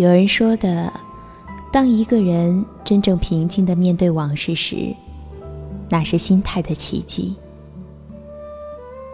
[0.00, 0.90] 有人说的，
[1.70, 4.96] 当一个人真正平静的面对往事时，
[5.90, 7.36] 那是心态的奇迹。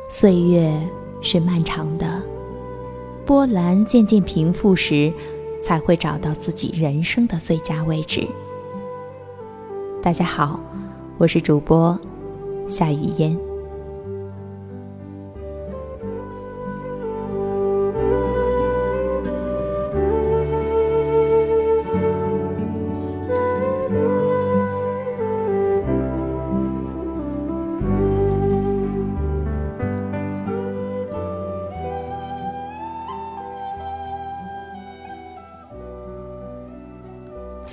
[0.08, 0.72] 岁月
[1.20, 2.22] 是漫长的，
[3.24, 5.12] 波澜渐渐平复时，
[5.60, 8.24] 才会找到自己人生的最佳位置。
[10.00, 10.60] 大家好，
[11.18, 11.98] 我是主播
[12.68, 13.45] 夏雨嫣。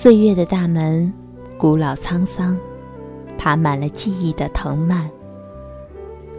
[0.04, 1.14] 岁月的大门，
[1.58, 2.60] 古老沧桑，
[3.38, 5.10] 爬满了记忆的藤蔓。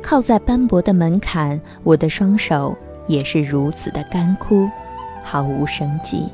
[0.02, 2.76] 靠在斑驳的门槛，我的双手
[3.06, 4.68] 也是如此的干枯，
[5.22, 6.28] 毫无生机。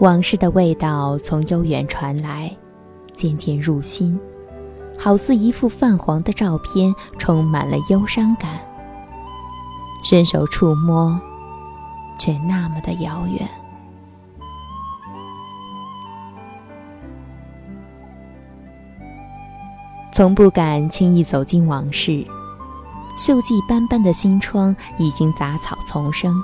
[0.00, 2.54] 往事的味道从悠远传来，
[3.14, 4.20] 渐渐入心，
[4.98, 8.60] 好似一幅泛黄的照片，充满了忧伤感。
[10.04, 11.18] 伸手触摸。
[12.18, 13.48] 却那么的遥远。
[20.12, 22.26] 从不敢轻易走进往事，
[23.18, 26.34] 锈迹斑斑的心窗已经杂草丛生。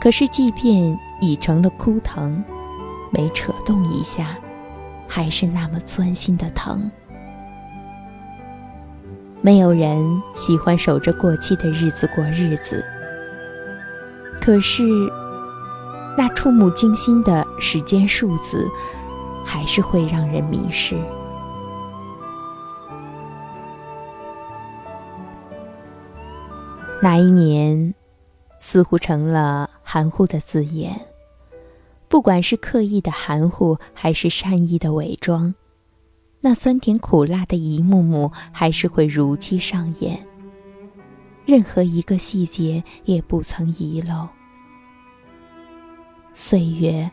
[0.00, 2.42] 可是，即便已成了枯藤，
[3.10, 4.28] 每扯动一下，
[5.06, 6.90] 还是那么钻心的疼。
[9.42, 12.82] 没有人喜欢守着过期的日子过日子。
[14.48, 14.82] 可是，
[16.16, 18.66] 那触目惊心的时间数字，
[19.44, 20.96] 还是会让人迷失。
[27.02, 27.94] 那一年，
[28.58, 30.98] 似乎成了含糊的字眼。
[32.08, 35.54] 不管是刻意的含糊，还是善意的伪装，
[36.40, 40.18] 那酸甜苦辣的一幕幕，还是会如期上演。
[41.44, 44.26] 任何一个细节也不曾遗漏。
[46.40, 47.10] 岁月，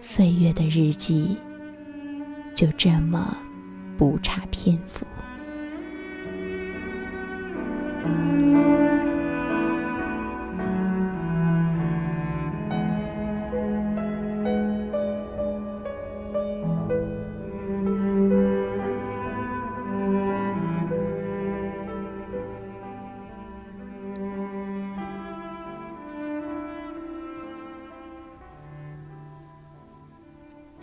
[0.00, 1.36] 岁月的日记，
[2.54, 3.36] 就这么
[3.98, 5.04] 不差篇幅。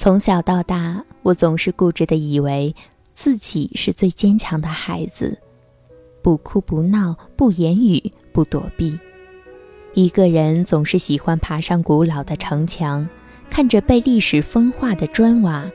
[0.02, 2.76] 从小到大，我总是固执的以为
[3.14, 5.38] 自己是最坚强的孩子，
[6.24, 8.98] 不哭不闹不言语不躲避，
[9.94, 13.08] 一个人总是喜欢爬上古老的城墙，
[13.48, 15.70] 看着被历史风化的砖瓦，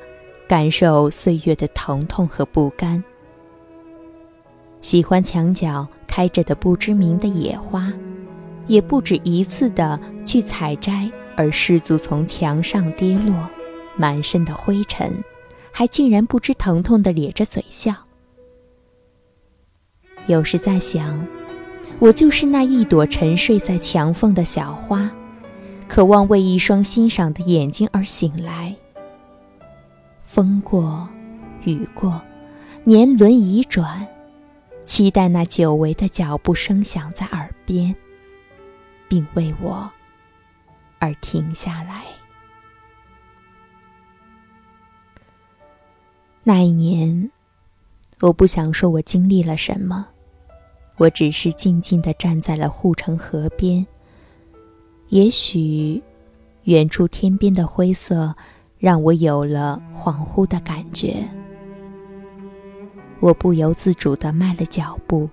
[0.49, 3.01] 感受岁月的疼痛和不甘。
[4.83, 7.93] 喜欢墙角开着的不知名的野花，
[8.67, 13.33] 也不止一次的去采摘，而失足从墙上跌落。
[13.97, 15.23] 满身的灰尘，
[15.73, 17.95] 还竟然不知疼痛的咧着嘴笑。
[20.27, 21.27] 有时在想，
[21.99, 25.11] 我就是那一朵沉睡在墙缝的小花，
[25.89, 28.75] 渴望为一双欣赏的眼睛而醒来。
[30.25, 31.09] 风过，
[31.65, 32.21] 雨过，
[32.85, 34.07] 年轮已转，
[34.85, 37.95] 期待那久违的脚步声响在耳边，
[39.09, 39.89] 并为我
[40.99, 42.03] 而停下来。
[46.49, 47.29] 那一年，
[48.21, 50.07] 我不想说我经历了什么，
[50.97, 53.85] 我只是静静地站在了护城河边。
[55.09, 56.01] 也许，
[56.63, 58.33] 远处天边的灰色
[58.79, 61.29] 让我有了恍惚的感觉。
[63.19, 65.29] 我不由自主地迈了脚步，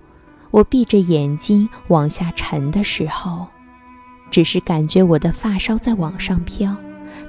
[0.50, 3.46] 我闭着眼睛往下沉的时候，
[4.32, 6.74] 只是感觉我的发梢在往上飘。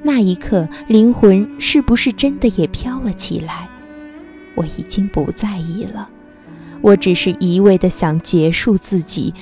[0.02, 3.70] 那一刻，灵魂是不是真的也飘了起来？
[4.56, 6.10] 我已经不在意了，
[6.82, 9.34] 我只是一味的想结束自己。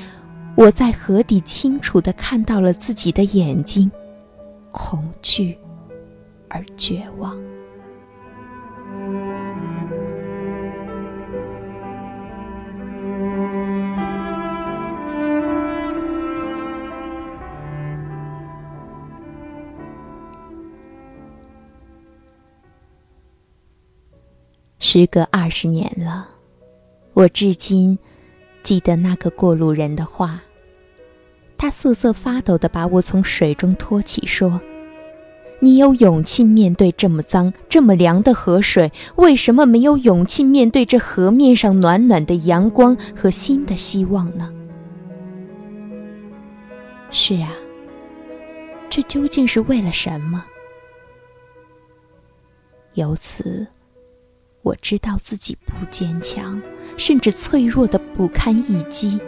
[0.55, 3.89] 我在河底清楚的看到了自己的眼睛，
[4.71, 5.57] 恐惧
[6.49, 7.35] 而绝望。
[24.93, 26.29] 时隔二十年了，
[27.13, 27.97] 我至今
[28.61, 30.39] 记得那个过路人的话。
[31.57, 34.61] 他瑟瑟发抖地把我从水中托起，说
[35.59, 44.53] ：“你有勇气面对这么脏、这么凉的河水，为什么没有勇气面对这河面上暖暖的阳光和新的希望呢？”
[47.09, 47.51] 是啊，
[48.91, 50.45] 这究竟是为了什么？
[52.93, 53.65] 由此，
[54.63, 56.59] 我知道自己不坚强，
[56.97, 59.19] 甚至脆弱的不堪一击。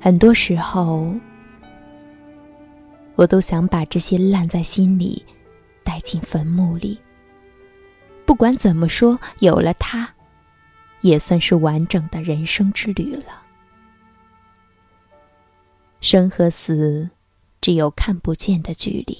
[0.00, 1.14] 很多时候，
[3.14, 5.24] 我都想把这些烂在心里，
[5.84, 6.98] 带进坟墓里。
[8.24, 10.08] 不管怎么说，有了它，
[11.02, 13.42] 也算是完整的人生之旅了。
[16.00, 17.08] 生和死，
[17.66, 19.18] 只有看不见的距离，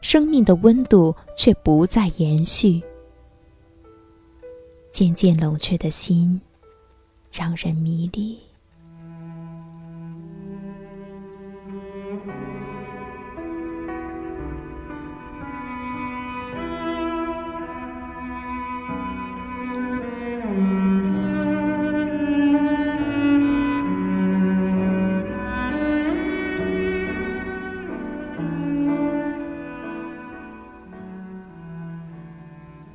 [0.00, 2.82] 生命的温度却不再延续。
[4.90, 6.40] 渐渐冷却的心，
[7.30, 8.38] 让人迷离。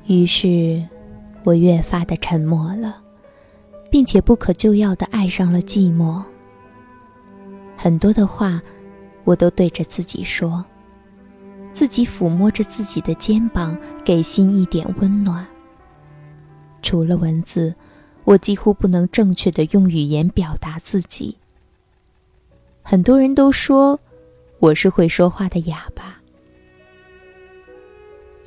[0.10, 0.84] 于是，
[1.44, 3.00] 我越发的沉默了，
[3.92, 6.20] 并且不可救药的爱上了寂寞。
[7.78, 8.60] 很多的话，
[9.24, 10.66] 我都对着自己说，
[11.74, 15.46] 自己抚摸着自己的肩膀，给心一点温暖。
[16.82, 17.76] 除了文字，
[18.24, 21.38] 我几乎不能正确的用语言表达自己。
[22.82, 24.00] 很多人都说，
[24.58, 26.20] 我是会说话的哑巴。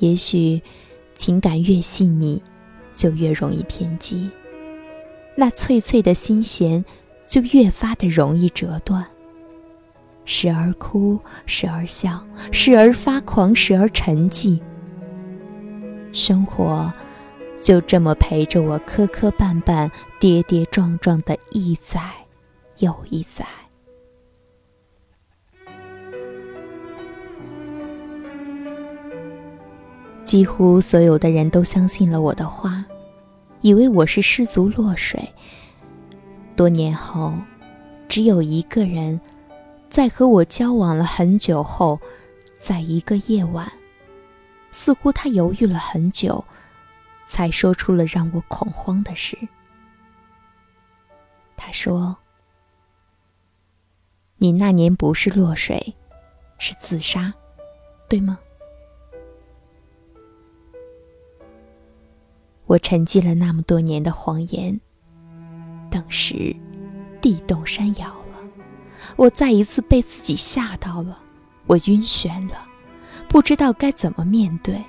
[0.01, 0.61] 也许。
[1.23, 2.43] 情感越细腻，
[2.93, 4.29] 就越容易偏激。
[5.37, 6.85] 那脆脆的心弦，
[7.29, 9.07] 就越发的容易折断。
[10.25, 14.59] 时而哭，时而笑，时而发狂，时而沉寂。
[16.13, 16.93] 生活
[17.57, 22.01] 就这么陪着我磕磕绊绊、跌跌撞撞的一载
[22.79, 23.47] 又一载。
[30.33, 32.83] 几乎所有的人都相信了我的话，
[33.61, 35.31] 以为我是失足落水。
[36.57, 37.35] 多年后，
[38.09, 39.21] 只有一个人，
[39.91, 42.01] 在和我交往了很久后，
[42.63, 43.71] 在一个夜晚，
[44.71, 46.43] 似乎他犹豫了很久，
[47.27, 49.37] 才说出了让我恐慌的事。
[51.59, 52.17] 他说
[54.41, 55.95] ：“你那年不是落水，
[56.57, 57.35] 是自杀，
[58.09, 58.39] 对吗？”
[62.73, 64.81] 我沉寂了那么多年的谎言，
[65.91, 66.57] 顿时
[67.21, 68.39] 地动山摇了。
[69.17, 71.19] 我再一次被自己吓到了，
[71.67, 72.67] 我晕眩了，
[73.29, 74.83] 不知道该怎么面对。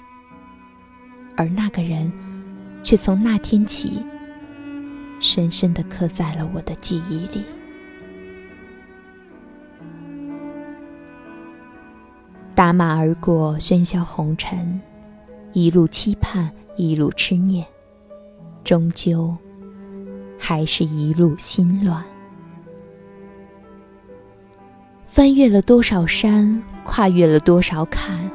[1.36, 2.10] 而那个人，
[2.82, 4.02] 却从那天起，
[5.20, 7.44] 深深的刻在了我的记忆里。
[12.56, 14.80] 打马而过，喧嚣红尘，
[15.52, 17.68] 一路期盼，一路痴念。
[18.64, 19.36] 终究，
[20.40, 22.04] 还是一路心乱。
[25.08, 28.30] 翻越了多少山，跨越了多少坎，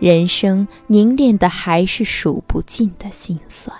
[0.00, 3.76] 人生凝练的还是数不尽的心酸。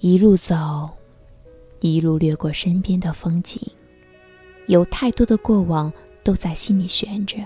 [0.00, 0.88] 一路走，
[1.80, 3.60] 一路掠过身边的风景，
[4.66, 5.92] 有太多的过往
[6.24, 7.36] 都在心里悬着。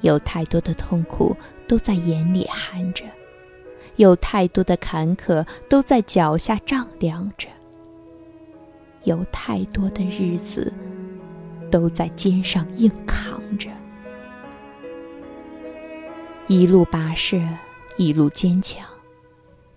[0.00, 1.34] 有太多的痛苦
[1.72, 3.02] 都在眼里含着，
[3.96, 7.48] 有太多的坎坷都在脚下丈量着，
[9.04, 10.70] 有太多的日子
[11.70, 13.70] 都在肩上硬扛着。
[16.46, 17.40] 一路跋涉，
[17.96, 18.86] 一路坚强，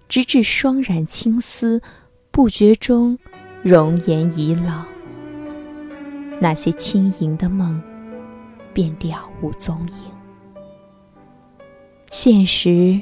[0.09, 1.81] 直至霜染青丝，
[2.29, 3.17] 不觉中
[3.63, 4.83] 容颜已老。
[6.41, 7.81] 那些轻盈的梦，
[8.73, 10.14] 便了无踪影。
[12.15, 13.01] 现实，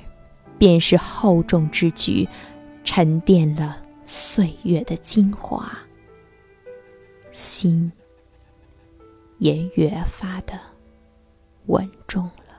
[0.58, 2.27] 便是厚重之举，
[2.84, 3.77] 沉淀了
[4.08, 5.72] 岁月的精华，
[7.32, 7.91] 心
[9.38, 10.60] 也越发的
[11.67, 12.58] 稳重了。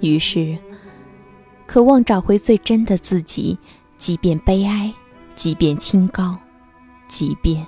[0.00, 0.56] 于是，
[1.66, 3.58] 渴望找回最真的自己，
[3.98, 4.90] 即便悲哀，
[5.34, 6.34] 即便清高，
[7.06, 7.66] 即便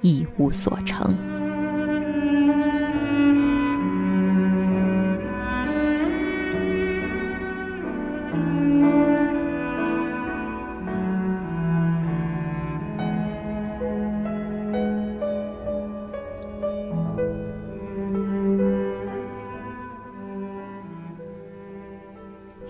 [0.00, 1.41] 一无所成。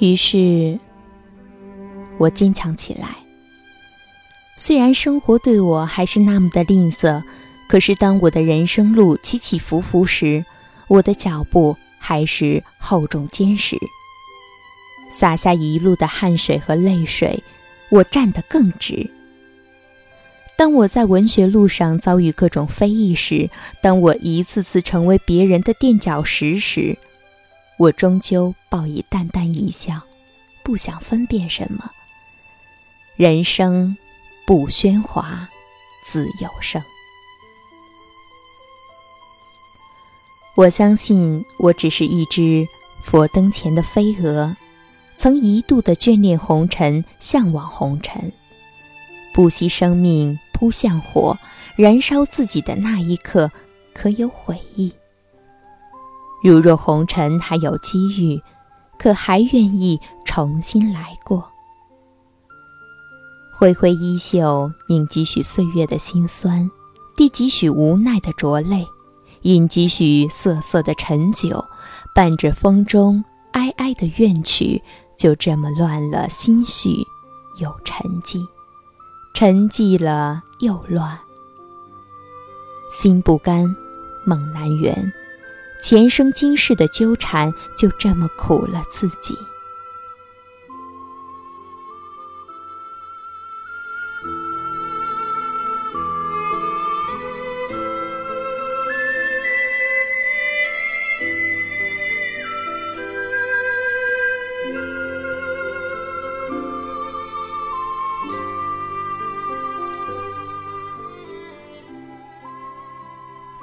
[0.02, 0.80] 于是，
[2.18, 3.14] 我坚强起来。
[4.56, 7.22] 虽然生活对我还是那么的吝啬，
[7.68, 10.44] 可是当我的人生路起起伏伏时，
[10.88, 13.76] 我的脚步还是厚重坚实。
[15.12, 17.40] 洒下一路的汗水和泪水，
[17.88, 19.08] 我站得更直。
[20.56, 23.48] 当我在文学路上遭遇各种非议时，
[23.80, 26.98] 当我一次次成为别人的垫脚石时，
[27.78, 30.00] 我终究报以淡淡一笑，
[30.62, 31.90] 不想分辨什么。
[33.16, 33.94] 人生
[34.46, 35.46] 不喧哗，
[36.06, 36.82] 自有声。
[40.54, 42.66] 我相信，我只是一只
[43.04, 44.56] 佛灯前的飞蛾，
[45.18, 48.32] 曾一度的眷恋红尘，向往红尘，
[49.34, 50.38] 不惜生命。
[50.54, 51.36] 扑向火，
[51.74, 53.50] 燃烧自己的那一刻，
[53.92, 54.94] 可有悔意？
[56.44, 58.40] 如若红尘还有机遇，
[59.02, 61.50] 可还愿意重新来过？
[63.58, 66.70] 挥挥衣袖，饮几许岁月的辛酸，
[67.16, 68.86] 滴几许无奈的浊泪，
[69.40, 71.64] 饮几许涩涩的陈酒，
[72.14, 74.80] 伴着风中哀哀的怨曲，
[75.18, 77.04] 就这么乱了心绪，
[77.58, 78.46] 又沉寂。
[79.34, 81.18] 沉寂了又乱，
[82.92, 83.66] 心不甘，
[84.24, 85.12] 梦难圆，
[85.82, 89.36] 前生今世的纠缠就这么苦了自己。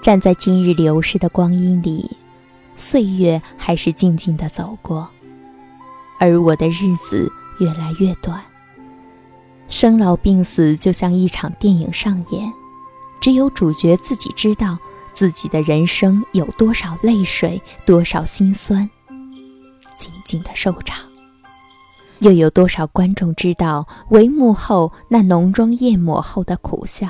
[0.10, 2.10] 站在今日流逝的光阴里，
[2.76, 5.08] 岁月还是静静的走过，
[6.20, 8.42] 而我的日子越来越短。
[9.68, 12.52] 生老病死就像一场电影上演，
[13.22, 14.76] 只有主角自己知道
[15.14, 18.90] 自己的人生有多少泪水，多少心酸，
[19.96, 21.06] 静静的收场。
[22.18, 27.08] 又有多少观众知道帷幕后那浓妆艳抹后的苦笑？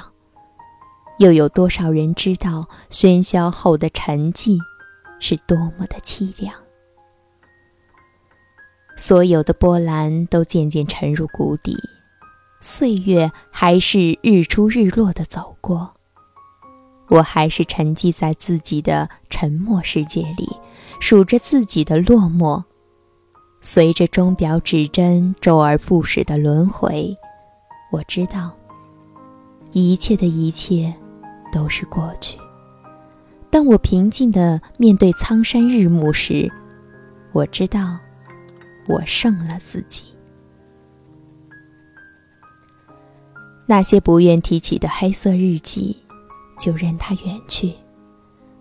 [1.19, 4.57] 又有多少人知道喧嚣后的沉寂
[5.19, 6.53] 是多么的凄凉？
[8.95, 11.77] 所有的波澜都渐渐沉入谷底，
[12.61, 15.93] 岁月还是日出日落的走过，
[17.09, 20.49] 我还是沉寂在自己的沉默世界里，
[21.01, 22.63] 数着自己的落寞，
[23.59, 27.13] 随着钟表指针周而复始的轮回，
[27.91, 28.51] 我知道
[29.73, 30.93] 一切的一切。
[31.51, 32.38] 都是过去。
[33.50, 36.51] 当我平静的面对苍山日暮时，
[37.32, 37.98] 我知道，
[38.88, 40.03] 我胜了自己。
[43.65, 45.98] 那些不愿提起的黑色日记，
[46.60, 47.72] 就任它远去；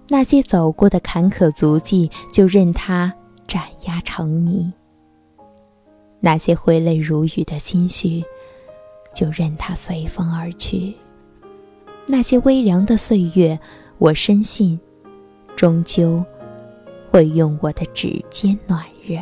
[0.08, 3.12] 那些走过的坎坷足迹，就任它
[3.46, 4.70] 斩压成泥；
[6.20, 8.22] 那些挥泪如雨的心绪，
[9.14, 10.94] 就任它随风而去。
[12.10, 13.60] 那些微凉的岁月，
[13.98, 14.80] 我深信，
[15.54, 16.24] 终究
[17.10, 19.18] 会用我的指尖暖热。